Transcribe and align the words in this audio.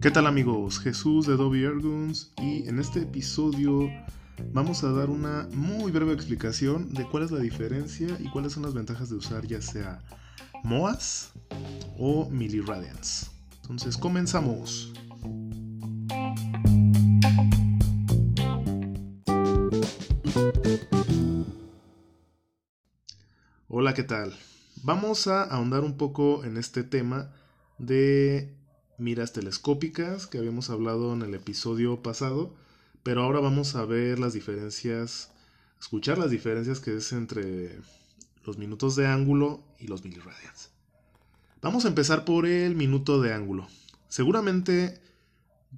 ¿Qué 0.00 0.10
tal 0.10 0.26
amigos? 0.26 0.80
Jesús 0.80 1.26
de 1.26 1.34
Adobe 1.34 1.62
Erguns 1.62 2.32
y 2.40 2.66
en 2.66 2.78
este 2.78 3.00
episodio 3.00 3.90
vamos 4.50 4.82
a 4.82 4.92
dar 4.92 5.10
una 5.10 5.46
muy 5.52 5.92
breve 5.92 6.14
explicación 6.14 6.94
de 6.94 7.06
cuál 7.06 7.24
es 7.24 7.30
la 7.30 7.40
diferencia 7.40 8.16
y 8.18 8.30
cuáles 8.30 8.54
son 8.54 8.62
las 8.62 8.72
ventajas 8.72 9.10
de 9.10 9.16
usar 9.16 9.46
ya 9.46 9.60
sea 9.60 10.02
MOAS 10.64 11.32
o 11.98 12.30
Milliradians. 12.30 13.30
Entonces 13.60 13.98
comenzamos. 13.98 14.90
Hola, 23.68 23.92
¿qué 23.92 24.04
tal? 24.04 24.34
Vamos 24.82 25.26
a 25.26 25.42
ahondar 25.42 25.84
un 25.84 25.98
poco 25.98 26.42
en 26.44 26.56
este 26.56 26.84
tema 26.84 27.34
de 27.76 28.59
miras 29.00 29.32
telescópicas 29.32 30.26
que 30.26 30.38
habíamos 30.38 30.70
hablado 30.70 31.12
en 31.14 31.22
el 31.22 31.34
episodio 31.34 32.02
pasado, 32.02 32.54
pero 33.02 33.22
ahora 33.22 33.40
vamos 33.40 33.74
a 33.74 33.84
ver 33.84 34.18
las 34.18 34.32
diferencias, 34.32 35.30
escuchar 35.80 36.18
las 36.18 36.30
diferencias 36.30 36.80
que 36.80 36.96
es 36.96 37.12
entre 37.12 37.78
los 38.44 38.58
minutos 38.58 38.96
de 38.96 39.06
ángulo 39.06 39.62
y 39.78 39.86
los 39.86 40.04
miliradians. 40.04 40.70
Vamos 41.62 41.84
a 41.84 41.88
empezar 41.88 42.24
por 42.24 42.46
el 42.46 42.74
minuto 42.74 43.20
de 43.20 43.32
ángulo. 43.32 43.66
Seguramente 44.08 45.00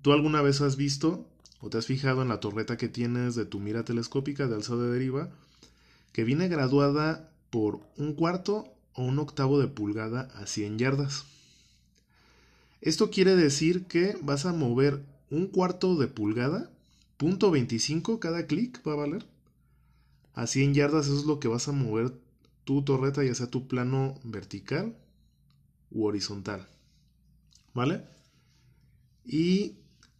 tú 0.00 0.12
alguna 0.12 0.42
vez 0.42 0.60
has 0.60 0.76
visto 0.76 1.26
o 1.60 1.70
te 1.70 1.78
has 1.78 1.86
fijado 1.86 2.22
en 2.22 2.28
la 2.28 2.40
torreta 2.40 2.76
que 2.76 2.88
tienes 2.88 3.34
de 3.34 3.44
tu 3.44 3.60
mira 3.60 3.84
telescópica 3.84 4.46
de 4.48 4.54
alzado 4.54 4.82
de 4.82 4.92
deriva, 4.92 5.30
que 6.12 6.24
viene 6.24 6.48
graduada 6.48 7.30
por 7.50 7.80
un 7.96 8.14
cuarto 8.14 8.72
o 8.94 9.04
un 9.04 9.18
octavo 9.18 9.60
de 9.60 9.68
pulgada 9.68 10.28
a 10.34 10.46
100 10.46 10.78
yardas. 10.78 11.24
Esto 12.82 13.10
quiere 13.10 13.36
decir 13.36 13.86
que 13.86 14.18
vas 14.22 14.44
a 14.44 14.52
mover 14.52 15.06
un 15.30 15.46
cuarto 15.46 15.94
de 15.94 16.08
pulgada, 16.08 16.68
punto 17.16 17.52
25 17.52 18.18
cada 18.18 18.48
clic 18.48 18.82
va 18.84 18.94
a 18.94 18.96
valer. 18.96 19.24
A 20.34 20.48
100 20.48 20.74
yardas 20.74 21.06
eso 21.06 21.16
es 21.16 21.24
lo 21.24 21.38
que 21.38 21.46
vas 21.46 21.68
a 21.68 21.72
mover 21.72 22.12
tu 22.64 22.82
torreta, 22.82 23.22
ya 23.22 23.36
sea 23.36 23.46
tu 23.46 23.68
plano 23.68 24.18
vertical 24.24 24.96
u 25.92 26.06
horizontal. 26.06 26.68
¿Vale? 27.72 28.04
Y 29.24 29.76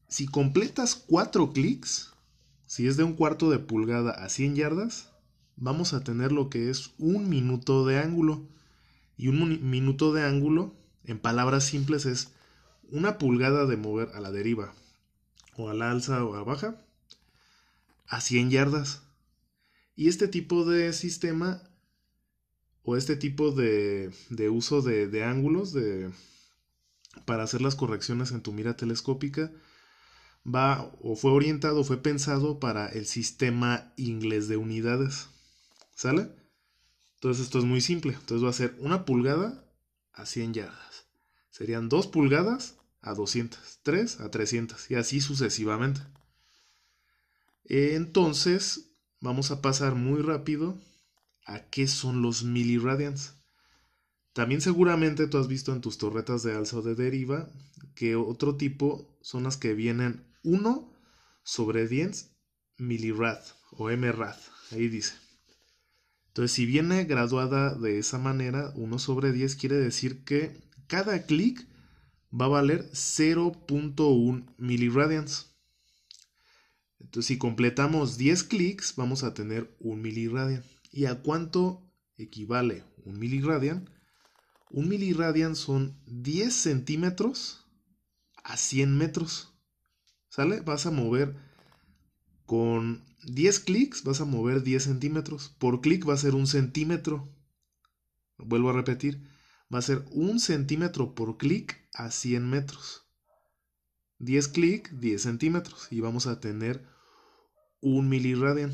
si 0.07 0.27
completas 0.27 0.95
4 0.95 1.53
clics, 1.53 2.13
si 2.69 2.87
es 2.87 2.97
de 2.97 3.03
un 3.03 3.15
cuarto 3.15 3.51
de 3.51 3.59
pulgada 3.59 4.13
a 4.13 4.29
100 4.29 4.55
yardas, 4.55 5.11
vamos 5.57 5.95
a 5.95 6.05
tener 6.05 6.31
lo 6.31 6.49
que 6.49 6.71
es 6.71 6.93
un 6.99 7.29
minuto 7.29 7.85
de 7.85 7.99
ángulo. 7.99 8.47
Y 9.17 9.27
un 9.27 9.69
minuto 9.69 10.13
de 10.13 10.23
ángulo, 10.23 10.77
en 11.05 11.19
palabras 11.19 11.65
simples, 11.65 12.07
es 12.07 12.29
una 12.93 13.19
pulgada 13.19 13.67
de 13.67 13.77
mover 13.77 14.11
a 14.15 14.21
la 14.21 14.31
deriva, 14.31 14.75
o 15.57 15.71
a 15.71 15.75
la 15.75 15.91
alza 15.91 16.25
o 16.25 16.35
a 16.35 16.39
la 16.39 16.45
baja, 16.45 16.85
a 18.07 18.21
100 18.21 18.51
yardas. 18.51 19.03
Y 19.97 20.09
este 20.09 20.29
tipo 20.29 20.65
de 20.65 20.93
sistema, 20.93 21.63
o 22.83 22.97
este 22.97 23.17
tipo 23.17 23.51
de, 23.51 24.13
uso 24.51 24.83
de, 24.83 25.09
de 25.09 25.25
ángulos 25.25 25.73
de, 25.73 26.11
para 27.25 27.45
hacer 27.45 27.63
las 27.63 27.77
correcciones 27.77 28.31
en 28.33 28.43
tu 28.43 28.53
mira 28.53 28.77
telescópica, 28.77 29.51
va 30.47 30.93
o 31.01 31.17
fue 31.17 31.33
orientado, 31.33 31.85
fue 31.85 32.03
pensado 32.03 32.61
para 32.61 32.89
el 32.89 33.07
sistema 33.07 33.93
inglés 33.97 34.48
de 34.48 34.59
unidades. 34.59 35.29
¿Sale? 35.95 36.31
Entonces 37.15 37.45
esto 37.45 37.59
es 37.59 37.65
muy 37.65 37.81
simple. 37.81 38.13
Entonces 38.13 38.45
va 38.45 38.51
a 38.51 38.55
ser 38.55 38.77
una 38.81 39.05
pulgada 39.05 39.65
a 40.13 40.27
100 40.27 40.55
yardas. 40.55 41.07
Serían 41.51 41.89
dos 41.89 42.07
pulgadas 42.07 42.82
a 43.02 43.14
200, 43.14 43.80
3 43.83 44.20
a 44.20 44.30
300 44.30 44.90
y 44.90 44.95
así 44.95 45.20
sucesivamente. 45.20 46.01
Entonces, 47.64 48.95
vamos 49.20 49.51
a 49.51 49.61
pasar 49.61 49.95
muy 49.95 50.23
rápido 50.23 50.79
a 51.46 51.68
qué 51.68 51.86
son 51.86 52.23
los 52.23 52.45
miliradians. 52.45 53.35
También 54.33 54.61
seguramente 54.61 55.27
tú 55.27 55.39
has 55.39 55.48
visto 55.48 55.73
en 55.73 55.80
tus 55.80 55.98
torretas 55.98 56.42
de 56.42 56.55
alza 56.55 56.79
o 56.79 56.83
de 56.83 56.95
deriva 56.95 57.51
que 57.95 58.17
otro 58.17 58.57
tipo 58.57 59.18
son 59.20 59.42
las 59.42 59.57
que 59.57 59.74
vienen 59.74 60.24
1 60.42 60.92
sobre 61.42 61.86
10 61.86 62.30
milirad 62.79 63.41
o 63.73 63.91
mrad. 63.91 64.36
Ahí 64.70 64.89
dice. 64.89 65.14
Entonces, 66.29 66.52
si 66.52 66.64
viene 66.64 67.05
graduada 67.05 67.74
de 67.74 67.98
esa 67.98 68.18
manera, 68.18 68.73
1 68.74 68.98
sobre 68.98 69.33
10 69.33 69.57
quiere 69.57 69.77
decir 69.77 70.24
que 70.24 70.57
cada 70.86 71.27
clic 71.27 71.67
va 72.33 72.47
a 72.47 72.48
valer 72.48 72.91
0.1 72.93 74.47
miliradians. 74.57 75.55
Entonces, 76.98 77.27
si 77.27 77.39
completamos 77.39 78.17
10 78.17 78.45
clics, 78.45 78.95
vamos 78.97 79.23
a 79.23 79.35
tener 79.35 79.75
1 79.81 80.01
miliradian. 80.01 80.65
¿Y 80.91 81.07
a 81.07 81.17
cuánto 81.23 81.83
equivale 82.17 82.85
un 83.05 83.19
miliradian? 83.19 83.91
Un 84.71 84.89
miliradian 84.89 85.57
son 85.57 86.01
10 86.07 86.55
centímetros 86.55 87.67
a 88.42 88.57
100 88.57 88.97
metros. 88.97 89.53
¿Sale? 90.29 90.61
Vas 90.61 90.87
a 90.87 90.91
mover 90.91 91.37
con 92.47 93.05
10 93.25 93.61
clics, 93.61 94.05
vas 94.05 94.21
a 94.21 94.25
mover 94.25 94.63
10 94.63 94.83
centímetros. 94.83 95.55
Por 95.59 95.81
clic 95.81 96.09
va 96.09 96.15
a 96.15 96.19
ser 96.19 96.35
un 96.35 96.47
centímetro. 96.47 97.29
Vuelvo 98.39 98.71
a 98.71 98.75
repetir 98.75 99.32
va 99.73 99.79
a 99.79 99.83
ser 99.83 100.05
un 100.11 100.41
centímetro 100.41 101.15
por 101.15 101.39
clic 101.39 101.89
a 101.95 102.11
100 102.11 102.49
metros. 102.49 103.07
10 104.19 104.49
clic, 104.49 104.91
10 104.91 105.23
centímetros. 105.23 105.89
Y 105.91 106.01
vamos 106.01 106.27
a 106.27 106.41
tener 106.41 106.87
un 107.81 108.09
miliradian. 108.09 108.73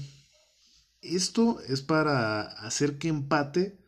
Esto 1.00 1.60
es 1.60 1.80
para 1.80 2.42
hacer 2.42 2.98
que 2.98 3.08
empate 3.08 3.78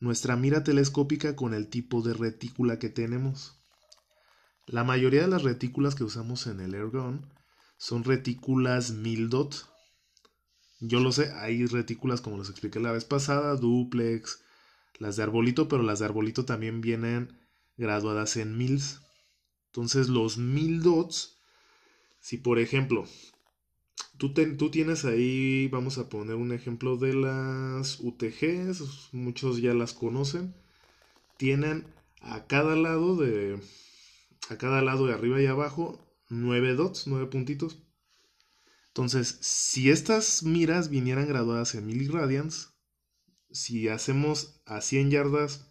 nuestra 0.00 0.36
mira 0.36 0.62
telescópica 0.62 1.34
con 1.34 1.54
el 1.54 1.68
tipo 1.68 2.02
de 2.02 2.14
retícula 2.14 2.78
que 2.78 2.88
tenemos. 2.90 3.58
La 4.66 4.84
mayoría 4.84 5.22
de 5.22 5.28
las 5.28 5.42
retículas 5.42 5.94
que 5.94 6.04
usamos 6.04 6.46
en 6.46 6.60
el 6.60 6.74
Airgun 6.74 7.26
son 7.78 8.04
retículas 8.04 8.90
1000 8.90 9.30
dot. 9.30 9.66
Yo 10.80 11.00
lo 11.00 11.10
sé, 11.10 11.32
hay 11.32 11.64
retículas 11.66 12.20
como 12.20 12.38
les 12.38 12.50
expliqué 12.50 12.78
la 12.78 12.92
vez 12.92 13.04
pasada, 13.04 13.56
duplex, 13.56 14.40
las 14.98 15.16
de 15.16 15.22
arbolito, 15.22 15.68
pero 15.68 15.82
las 15.82 16.00
de 16.00 16.06
arbolito 16.06 16.44
también 16.44 16.80
vienen 16.80 17.38
graduadas 17.76 18.36
en 18.36 18.56
mils. 18.56 19.00
Entonces 19.66 20.08
los 20.08 20.38
mil 20.38 20.82
dots, 20.82 21.38
si 22.20 22.38
por 22.38 22.58
ejemplo, 22.58 23.04
tú, 24.18 24.32
tú 24.32 24.70
tienes 24.70 25.04
ahí, 25.04 25.68
vamos 25.68 25.98
a 25.98 26.08
poner 26.08 26.36
un 26.36 26.52
ejemplo 26.52 26.96
de 26.96 27.14
las 27.14 28.00
UTGs, 28.00 29.12
muchos 29.12 29.60
ya 29.60 29.74
las 29.74 29.92
conocen, 29.92 30.54
tienen 31.36 31.86
a 32.20 32.46
cada 32.46 32.74
lado 32.74 33.16
de, 33.16 33.60
a 34.50 34.58
cada 34.58 34.82
lado 34.82 35.06
de 35.06 35.14
arriba 35.14 35.40
y 35.40 35.46
abajo, 35.46 36.04
nueve 36.28 36.74
dots, 36.74 37.06
nueve 37.06 37.26
puntitos. 37.26 37.78
Entonces, 38.88 39.38
si 39.40 39.90
estas 39.90 40.42
miras 40.42 40.90
vinieran 40.90 41.28
graduadas 41.28 41.76
en 41.76 41.86
miliradians, 41.86 42.74
si 43.50 43.88
hacemos 43.88 44.60
a 44.66 44.80
100 44.80 45.10
yardas, 45.10 45.70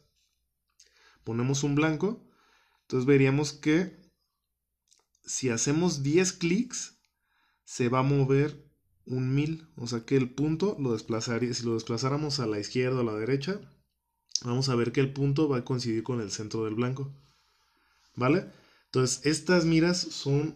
ponemos 1.24 1.64
un 1.64 1.76
blanco, 1.76 2.26
entonces 2.82 3.06
veríamos 3.06 3.54
que 3.54 3.98
si 5.26 5.50
hacemos 5.50 6.04
10 6.04 6.34
clics, 6.34 6.98
se 7.66 7.90
va 7.90 8.00
a 8.00 8.04
mover 8.04 8.66
un 9.06 9.36
1000. 9.36 9.68
O 9.76 9.88
sea 9.88 10.06
que 10.06 10.16
el 10.16 10.30
punto 10.30 10.78
lo 10.80 10.94
desplazaría, 10.94 11.54
si 11.54 11.64
lo 11.64 11.74
desplazáramos 11.74 12.40
a 12.40 12.48
la 12.48 12.60
izquierda 12.60 12.98
o 12.98 13.02
a 13.02 13.12
la 13.12 13.16
derecha, 13.16 13.60
vamos 14.44 14.70
a 14.70 14.76
ver 14.76 14.92
que 14.92 15.02
el 15.02 15.14
punto 15.14 15.50
va 15.50 15.58
a 15.58 15.66
coincidir 15.66 16.04
con 16.04 16.22
el 16.22 16.32
centro 16.32 16.66
del 16.66 16.76
blanco. 16.76 17.14
¿Vale? 18.16 18.50
Entonces, 18.86 19.26
estas 19.26 19.66
miras 19.66 20.00
son 20.00 20.56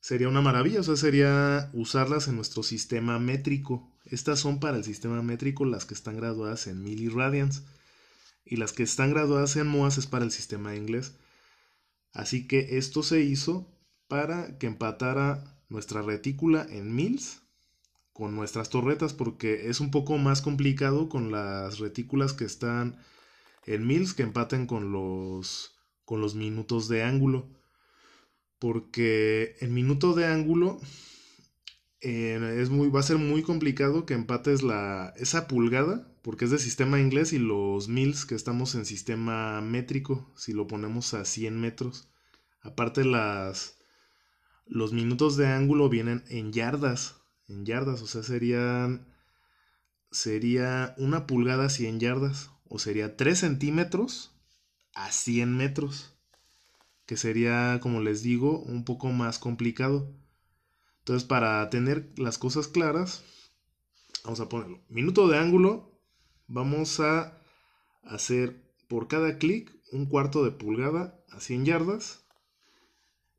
sería 0.00 0.28
una 0.28 0.42
maravilla, 0.42 0.80
o 0.80 0.82
sea, 0.82 0.96
sería 0.96 1.70
usarlas 1.72 2.28
en 2.28 2.36
nuestro 2.36 2.62
sistema 2.62 3.18
métrico. 3.18 3.91
Estas 4.04 4.40
son 4.40 4.60
para 4.60 4.76
el 4.76 4.84
sistema 4.84 5.22
métrico 5.22 5.64
las 5.64 5.84
que 5.84 5.94
están 5.94 6.16
graduadas 6.16 6.66
en 6.66 6.82
miliradians 6.82 7.64
y 8.44 8.56
las 8.56 8.72
que 8.72 8.82
están 8.82 9.10
graduadas 9.10 9.56
en 9.56 9.66
MOAS 9.68 9.98
es 9.98 10.06
para 10.06 10.24
el 10.24 10.32
sistema 10.32 10.74
inglés. 10.74 11.16
Así 12.12 12.46
que 12.46 12.78
esto 12.78 13.02
se 13.02 13.22
hizo 13.22 13.72
para 14.08 14.58
que 14.58 14.66
empatara 14.66 15.44
nuestra 15.68 16.02
retícula 16.02 16.66
en 16.68 16.94
mils 16.94 17.42
con 18.12 18.34
nuestras 18.34 18.68
torretas 18.68 19.14
porque 19.14 19.70
es 19.70 19.80
un 19.80 19.90
poco 19.90 20.18
más 20.18 20.42
complicado 20.42 21.08
con 21.08 21.32
las 21.32 21.78
retículas 21.78 22.34
que 22.34 22.44
están 22.44 22.98
en 23.64 23.86
mils 23.86 24.12
que 24.12 24.22
empaten 24.22 24.66
con 24.66 24.92
los 24.92 25.74
con 26.04 26.20
los 26.20 26.34
minutos 26.34 26.88
de 26.88 27.04
ángulo 27.04 27.48
porque 28.58 29.56
el 29.60 29.70
minuto 29.70 30.12
de 30.12 30.26
ángulo 30.26 30.78
eh, 32.02 32.58
es 32.60 32.70
muy, 32.70 32.88
va 32.88 33.00
a 33.00 33.04
ser 33.04 33.18
muy 33.18 33.42
complicado 33.42 34.06
que 34.06 34.14
empates 34.14 34.62
la, 34.62 35.12
esa 35.16 35.48
pulgada, 35.48 36.08
porque 36.22 36.44
es 36.44 36.50
de 36.50 36.58
sistema 36.58 37.00
inglés, 37.00 37.32
y 37.32 37.38
los 37.38 37.88
mils 37.88 38.26
que 38.26 38.34
estamos 38.34 38.74
en 38.74 38.84
sistema 38.84 39.60
métrico, 39.60 40.32
si 40.36 40.52
lo 40.52 40.66
ponemos 40.66 41.14
a 41.14 41.24
100 41.24 41.60
metros, 41.60 42.12
Aparte 42.62 43.04
las 43.04 43.76
los 44.66 44.92
minutos 44.92 45.36
de 45.36 45.48
ángulo 45.48 45.88
vienen 45.88 46.24
en 46.28 46.52
yardas, 46.52 47.16
en 47.48 47.66
yardas, 47.66 48.00
o 48.02 48.06
sea, 48.06 48.22
serían 48.22 49.08
sería 50.12 50.94
una 50.96 51.26
pulgada 51.26 51.66
a 51.66 51.70
100 51.70 51.98
yardas, 51.98 52.50
o 52.64 52.78
sería 52.78 53.16
3 53.16 53.38
centímetros 53.38 54.32
a 54.94 55.10
100 55.10 55.56
metros, 55.56 56.16
que 57.06 57.16
sería, 57.16 57.80
como 57.82 58.00
les 58.00 58.22
digo, 58.22 58.60
un 58.60 58.84
poco 58.84 59.08
más 59.08 59.38
complicado. 59.38 60.14
Entonces, 61.02 61.26
para 61.26 61.68
tener 61.68 62.12
las 62.16 62.38
cosas 62.38 62.68
claras, 62.68 63.24
vamos 64.22 64.38
a 64.38 64.48
ponerlo. 64.48 64.84
Minuto 64.88 65.26
de 65.26 65.36
ángulo, 65.36 65.98
vamos 66.46 67.00
a 67.00 67.40
hacer 68.04 68.62
por 68.88 69.08
cada 69.08 69.36
clic 69.38 69.74
un 69.90 70.06
cuarto 70.06 70.44
de 70.44 70.52
pulgada 70.52 71.20
a 71.30 71.40
100 71.40 71.64
yardas. 71.64 72.24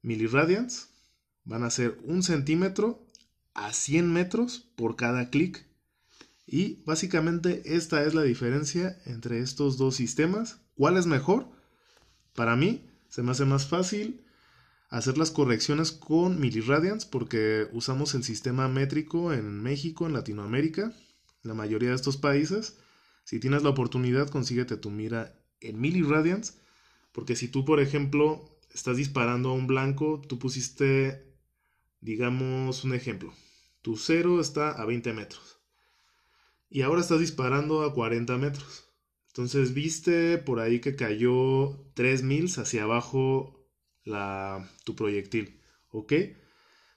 Miliradians 0.01 0.89
van 1.45 1.63
a 1.63 1.69
ser 1.69 1.97
un 2.03 2.21
centímetro 2.21 3.07
a 3.53 3.71
100 3.71 4.11
metros 4.11 4.69
por 4.75 4.97
cada 4.97 5.29
clic. 5.29 5.65
Y 6.45 6.83
básicamente 6.83 7.61
esta 7.77 8.03
es 8.03 8.13
la 8.13 8.23
diferencia 8.23 9.01
entre 9.05 9.39
estos 9.39 9.77
dos 9.77 9.95
sistemas. 9.95 10.59
¿Cuál 10.75 10.97
es 10.97 11.05
mejor? 11.05 11.47
Para 12.35 12.57
mí 12.57 12.89
se 13.07 13.23
me 13.23 13.31
hace 13.31 13.45
más 13.45 13.67
fácil 13.67 14.25
hacer 14.93 15.17
las 15.17 15.31
correcciones 15.31 15.91
con 15.91 16.39
miliradians 16.39 17.07
porque 17.07 17.67
usamos 17.71 18.13
el 18.13 18.23
sistema 18.23 18.67
métrico 18.67 19.33
en 19.33 19.59
México, 19.63 20.05
en 20.05 20.13
Latinoamérica, 20.13 20.93
la 21.41 21.55
mayoría 21.55 21.89
de 21.89 21.95
estos 21.95 22.15
países. 22.15 22.77
Si 23.23 23.39
tienes 23.39 23.63
la 23.63 23.69
oportunidad, 23.69 24.29
consíguete 24.29 24.77
tu 24.77 24.91
mira 24.91 25.35
en 25.61 25.81
miliradians, 25.81 26.59
porque 27.11 27.35
si 27.35 27.47
tú, 27.47 27.65
por 27.65 27.79
ejemplo, 27.79 28.45
estás 28.71 28.97
disparando 28.97 29.49
a 29.49 29.53
un 29.53 29.65
blanco, 29.65 30.21
tú 30.29 30.37
pusiste, 30.37 31.25
digamos, 31.99 32.83
un 32.83 32.93
ejemplo, 32.93 33.33
tu 33.81 33.97
cero 33.97 34.39
está 34.39 34.69
a 34.69 34.85
20 34.85 35.11
metros 35.13 35.59
y 36.69 36.83
ahora 36.83 37.01
estás 37.01 37.19
disparando 37.19 37.81
a 37.81 37.95
40 37.95 38.37
metros. 38.37 38.89
Entonces 39.29 39.73
viste 39.73 40.37
por 40.37 40.59
ahí 40.59 40.81
que 40.81 40.95
cayó 40.95 41.83
3 41.95 42.21
mils 42.21 42.59
hacia 42.59 42.83
abajo 42.83 43.62
la, 44.05 44.69
tu 44.83 44.95
proyectil. 44.95 45.61
¿Ok? 45.89 46.13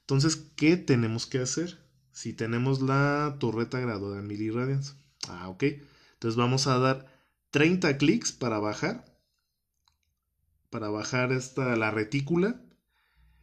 Entonces, 0.00 0.36
¿qué 0.56 0.76
tenemos 0.76 1.26
que 1.26 1.38
hacer? 1.38 1.84
Si 2.12 2.32
tenemos 2.32 2.80
la 2.80 3.36
torreta 3.40 3.80
graduada 3.80 4.20
en 4.20 4.26
miliradians. 4.26 4.96
Ah, 5.28 5.48
ok. 5.48 5.64
Entonces 6.14 6.36
vamos 6.36 6.66
a 6.66 6.78
dar 6.78 7.12
30 7.50 7.98
clics 7.98 8.32
para 8.32 8.58
bajar. 8.58 9.04
Para 10.70 10.88
bajar 10.88 11.32
esta, 11.32 11.76
la 11.76 11.90
retícula. 11.90 12.62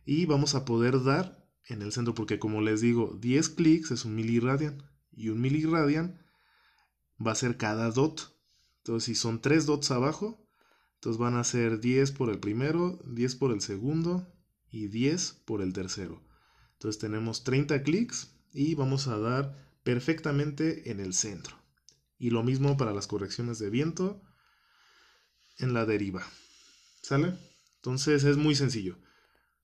Y 0.05 0.25
vamos 0.25 0.55
a 0.55 0.65
poder 0.65 1.03
dar 1.03 1.45
en 1.67 1.81
el 1.81 1.91
centro. 1.91 2.13
Porque 2.15 2.39
como 2.39 2.61
les 2.61 2.81
digo, 2.81 3.17
10 3.19 3.49
clics 3.49 3.91
es 3.91 4.05
un 4.05 4.15
miliradian. 4.15 4.83
Y 5.11 5.29
un 5.29 5.41
miliradian 5.41 6.23
va 7.25 7.33
a 7.33 7.35
ser 7.35 7.57
cada 7.57 7.91
dot. 7.91 8.35
Entonces, 8.77 9.05
si 9.05 9.15
son 9.15 9.41
3 9.41 9.65
dots 9.65 9.91
abajo, 9.91 10.42
entonces 11.03 11.19
van 11.19 11.35
a 11.35 11.43
ser 11.43 11.81
10 11.81 12.13
por 12.13 12.29
el 12.29 12.39
primero, 12.39 12.97
10 13.05 13.35
por 13.35 13.51
el 13.51 13.59
segundo 13.59 14.25
y 14.71 14.87
10 14.87 15.33
por 15.43 15.61
el 15.61 15.73
tercero. 15.73 16.23
Entonces 16.75 16.97
tenemos 16.97 17.43
30 17.43 17.83
clics 17.83 18.33
y 18.53 18.75
vamos 18.75 19.09
a 19.09 19.19
dar 19.19 19.53
perfectamente 19.83 20.91
en 20.91 21.01
el 21.01 21.13
centro. 21.13 21.57
Y 22.17 22.29
lo 22.29 22.41
mismo 22.41 22.77
para 22.77 22.93
las 22.93 23.07
correcciones 23.07 23.59
de 23.59 23.69
viento 23.69 24.21
en 25.57 25.73
la 25.73 25.85
deriva. 25.85 26.23
¿Sale? 27.01 27.37
Entonces 27.75 28.23
es 28.23 28.37
muy 28.37 28.55
sencillo. 28.55 28.97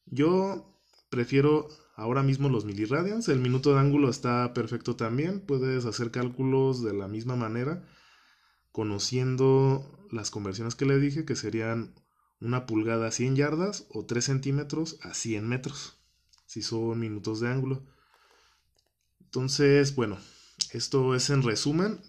Yo 0.07 0.77
prefiero 1.09 1.69
ahora 1.95 2.21
mismo 2.21 2.49
los 2.49 2.65
miliradians. 2.65 3.29
El 3.29 3.39
minuto 3.39 3.71
de 3.71 3.79
ángulo 3.79 4.09
está 4.09 4.53
perfecto 4.53 4.97
también. 4.97 5.39
Puedes 5.39 5.85
hacer 5.85 6.11
cálculos 6.11 6.83
de 6.83 6.93
la 6.93 7.07
misma 7.07 7.37
manera 7.37 7.87
conociendo 8.71 10.07
las 10.11 10.31
conversiones 10.31 10.75
que 10.75 10.85
le 10.85 10.99
dije, 10.99 11.25
que 11.25 11.35
serían 11.35 11.95
una 12.39 12.65
pulgada 12.65 13.07
a 13.07 13.11
100 13.11 13.35
yardas 13.35 13.85
o 13.89 14.05
3 14.05 14.23
centímetros 14.23 14.97
a 15.01 15.13
100 15.13 15.47
metros, 15.47 15.99
si 16.45 16.61
son 16.61 16.99
minutos 16.99 17.39
de 17.39 17.49
ángulo. 17.49 17.85
Entonces, 19.19 19.95
bueno, 19.95 20.17
esto 20.71 21.15
es 21.15 21.29
en 21.29 21.43
resumen. 21.43 22.01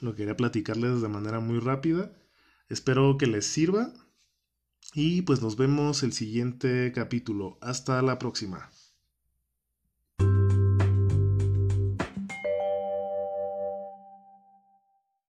Lo 0.00 0.14
quería 0.14 0.36
platicarles 0.36 1.00
de 1.00 1.08
manera 1.08 1.40
muy 1.40 1.58
rápida. 1.58 2.12
Espero 2.68 3.16
que 3.18 3.26
les 3.26 3.46
sirva. 3.46 3.92
Y 4.94 5.22
pues 5.22 5.40
nos 5.40 5.56
vemos 5.56 6.02
el 6.02 6.12
siguiente 6.12 6.92
capítulo. 6.94 7.58
Hasta 7.60 8.02
la 8.02 8.18
próxima. 8.18 8.70